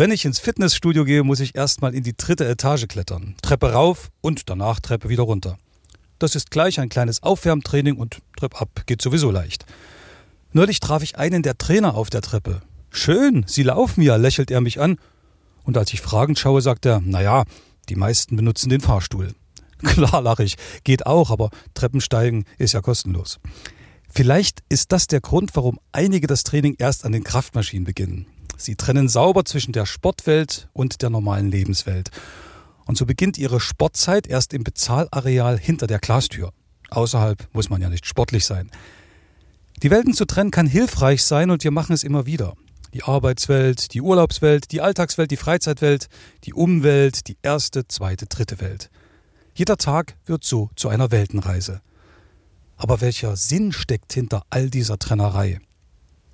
Wenn 0.00 0.12
ich 0.12 0.24
ins 0.24 0.38
Fitnessstudio 0.38 1.04
gehe, 1.04 1.24
muss 1.24 1.40
ich 1.40 1.54
erstmal 1.54 1.94
in 1.94 2.02
die 2.02 2.16
dritte 2.16 2.48
Etage 2.48 2.88
klettern. 2.88 3.34
Treppe 3.42 3.74
rauf 3.74 4.10
und 4.22 4.48
danach 4.48 4.80
Treppe 4.80 5.10
wieder 5.10 5.24
runter. 5.24 5.58
Das 6.18 6.34
ist 6.34 6.50
gleich 6.50 6.80
ein 6.80 6.88
kleines 6.88 7.22
Aufwärmtraining 7.22 7.98
und 7.98 8.22
Trepp 8.38 8.58
ab 8.58 8.84
geht 8.86 9.02
sowieso 9.02 9.30
leicht. 9.30 9.66
Neulich 10.54 10.80
traf 10.80 11.02
ich 11.02 11.18
einen 11.18 11.42
der 11.42 11.58
Trainer 11.58 11.96
auf 11.96 12.08
der 12.08 12.22
Treppe. 12.22 12.62
Schön, 12.88 13.44
Sie 13.46 13.62
laufen 13.62 14.00
ja, 14.00 14.16
lächelt 14.16 14.50
er 14.50 14.62
mich 14.62 14.80
an. 14.80 14.96
Und 15.64 15.76
als 15.76 15.92
ich 15.92 16.00
fragend 16.00 16.38
schaue, 16.38 16.62
sagt 16.62 16.86
er, 16.86 17.00
naja, 17.00 17.44
die 17.90 17.96
meisten 17.96 18.36
benutzen 18.36 18.70
den 18.70 18.80
Fahrstuhl. 18.80 19.34
Klar, 19.84 20.22
lach 20.22 20.38
ich, 20.38 20.56
geht 20.82 21.04
auch, 21.04 21.30
aber 21.30 21.50
Treppensteigen 21.74 22.46
ist 22.56 22.72
ja 22.72 22.80
kostenlos. 22.80 23.38
Vielleicht 24.08 24.60
ist 24.70 24.92
das 24.92 25.08
der 25.08 25.20
Grund, 25.20 25.50
warum 25.56 25.78
einige 25.92 26.26
das 26.26 26.42
Training 26.42 26.76
erst 26.78 27.04
an 27.04 27.12
den 27.12 27.22
Kraftmaschinen 27.22 27.84
beginnen. 27.84 28.24
Sie 28.60 28.76
trennen 28.76 29.08
sauber 29.08 29.46
zwischen 29.46 29.72
der 29.72 29.86
Sportwelt 29.86 30.68
und 30.74 31.00
der 31.00 31.08
normalen 31.08 31.50
Lebenswelt. 31.50 32.10
Und 32.84 32.98
so 32.98 33.06
beginnt 33.06 33.38
ihre 33.38 33.58
Sportzeit 33.58 34.26
erst 34.26 34.52
im 34.52 34.64
Bezahlareal 34.64 35.58
hinter 35.58 35.86
der 35.86 35.98
Glastür. 35.98 36.52
Außerhalb 36.90 37.48
muss 37.54 37.70
man 37.70 37.80
ja 37.80 37.88
nicht 37.88 38.04
sportlich 38.04 38.44
sein. 38.44 38.70
Die 39.82 39.90
Welten 39.90 40.12
zu 40.12 40.26
trennen 40.26 40.50
kann 40.50 40.66
hilfreich 40.66 41.22
sein 41.22 41.50
und 41.50 41.64
wir 41.64 41.70
machen 41.70 41.94
es 41.94 42.04
immer 42.04 42.26
wieder. 42.26 42.54
Die 42.92 43.02
Arbeitswelt, 43.02 43.94
die 43.94 44.02
Urlaubswelt, 44.02 44.72
die 44.72 44.82
Alltagswelt, 44.82 45.30
die 45.30 45.38
Freizeitwelt, 45.38 46.08
die 46.44 46.52
Umwelt, 46.52 47.28
die 47.28 47.38
erste, 47.40 47.88
zweite, 47.88 48.26
dritte 48.26 48.60
Welt. 48.60 48.90
Jeder 49.54 49.78
Tag 49.78 50.16
wird 50.26 50.44
so 50.44 50.68
zu 50.76 50.90
einer 50.90 51.10
Weltenreise. 51.10 51.80
Aber 52.76 53.00
welcher 53.00 53.36
Sinn 53.36 53.72
steckt 53.72 54.12
hinter 54.12 54.42
all 54.50 54.68
dieser 54.68 54.98
Trennerei? 54.98 55.60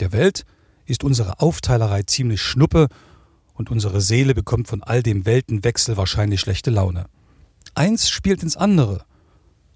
Der 0.01 0.13
Welt 0.13 0.45
ist 0.87 1.05
unsere 1.05 1.41
Aufteilerei 1.41 2.03
ziemlich 2.03 2.41
schnuppe 2.41 2.89
und 3.55 3.71
unsere 3.71 4.01
Seele 4.01 4.35
bekommt 4.35 4.69
von 4.69 4.83
all 4.83 5.03
dem 5.03 5.27
Weltenwechsel 5.27 5.97
wahrscheinlich 5.97 6.41
schlechte 6.41 6.71
Laune. 6.71 7.07
Eins 7.75 8.09
spielt 8.09 8.43
ins 8.43 8.57
andere. 8.57 9.05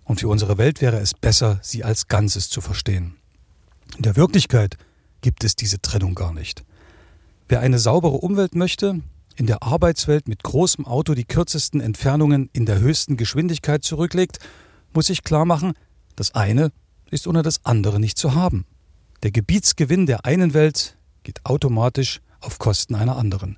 Und 0.04 0.20
für 0.20 0.28
unsere 0.28 0.58
Welt 0.58 0.80
wäre 0.80 0.98
es 0.98 1.14
besser, 1.14 1.60
sie 1.62 1.84
als 1.84 2.08
Ganzes 2.08 2.48
zu 2.50 2.60
verstehen. 2.60 3.16
In 3.96 4.02
der 4.02 4.16
Wirklichkeit 4.16 4.76
gibt 5.20 5.44
es 5.44 5.54
diese 5.54 5.80
Trennung 5.80 6.14
gar 6.14 6.32
nicht. 6.32 6.64
Wer 7.48 7.60
eine 7.60 7.78
saubere 7.78 8.16
Umwelt 8.16 8.54
möchte, 8.54 9.00
in 9.36 9.46
der 9.46 9.62
Arbeitswelt 9.62 10.28
mit 10.28 10.42
großem 10.42 10.86
Auto 10.86 11.14
die 11.14 11.24
kürzesten 11.24 11.80
Entfernungen 11.80 12.50
in 12.52 12.66
der 12.66 12.80
höchsten 12.80 13.16
Geschwindigkeit 13.16 13.84
zurücklegt, 13.84 14.38
muss 14.92 15.06
sich 15.06 15.22
klar 15.22 15.44
machen, 15.44 15.72
das 16.16 16.34
eine 16.34 16.72
ist 17.10 17.26
ohne 17.26 17.42
das 17.42 17.64
andere 17.64 18.00
nicht 18.00 18.18
zu 18.18 18.34
haben. 18.34 18.66
Der 19.22 19.30
Gebietsgewinn 19.30 20.06
der 20.06 20.24
einen 20.24 20.54
Welt 20.54 20.96
geht 21.22 21.44
automatisch 21.44 22.20
auf 22.40 22.58
Kosten 22.58 22.94
einer 22.94 23.16
anderen. 23.16 23.56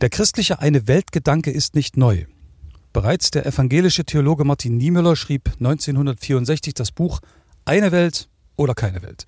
Der 0.00 0.10
christliche 0.10 0.60
Eine-Welt-Gedanke 0.60 1.50
ist 1.50 1.74
nicht 1.74 1.96
neu. 1.96 2.26
Bereits 2.92 3.30
der 3.30 3.46
evangelische 3.46 4.04
Theologe 4.04 4.44
Martin 4.44 4.76
Niemöller 4.76 5.16
schrieb 5.16 5.48
1964 5.58 6.74
das 6.74 6.92
Buch 6.92 7.20
Eine 7.64 7.92
Welt, 7.92 8.28
oder 8.56 8.74
keine 8.74 9.02
Welt. 9.02 9.26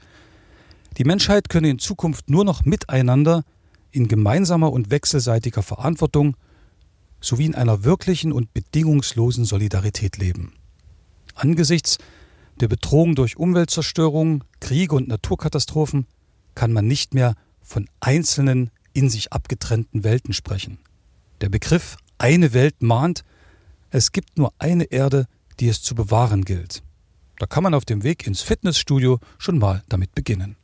Die 0.98 1.05
Menschheit 1.05 1.48
könne 1.48 1.71
in 1.71 1.78
Zukunft 1.78 2.28
nur 2.28 2.45
noch 2.45 2.65
miteinander 2.65 3.45
in 3.93 4.09
gemeinsamer 4.09 4.73
und 4.73 4.91
wechselseitiger 4.91 5.62
Verantwortung 5.62 6.37
sowie 7.21 7.47
in 7.47 7.55
einer 7.55 7.84
wirklichen 7.84 8.33
und 8.33 8.53
bedingungslosen 8.53 9.45
Solidarität 9.45 10.19
leben. 10.19 10.53
Angesichts 11.34 11.98
der 12.61 12.69
Bedrohung 12.69 13.15
durch 13.15 13.37
Umweltzerstörung, 13.37 14.45
Kriege 14.61 14.95
und 14.95 15.09
Naturkatastrophen 15.09 16.06
kann 16.61 16.75
man 16.75 16.86
nicht 16.86 17.14
mehr 17.14 17.36
von 17.62 17.89
einzelnen 18.00 18.70
in 18.92 19.08
sich 19.08 19.33
abgetrennten 19.33 20.05
Welten 20.05 20.34
sprechen. 20.34 20.78
Der 21.41 21.48
Begriff 21.48 21.97
eine 22.19 22.53
Welt 22.53 22.83
mahnt, 22.83 23.25
es 23.89 24.12
gibt 24.12 24.36
nur 24.36 24.53
eine 24.58 24.84
Erde, 24.84 25.25
die 25.58 25.69
es 25.69 25.81
zu 25.81 25.94
bewahren 25.94 26.44
gilt. 26.44 26.83
Da 27.38 27.47
kann 27.47 27.62
man 27.62 27.72
auf 27.72 27.87
dem 27.87 28.03
Weg 28.03 28.26
ins 28.26 28.43
Fitnessstudio 28.43 29.21
schon 29.38 29.59
mal 29.59 29.82
damit 29.88 30.15
beginnen. 30.15 30.56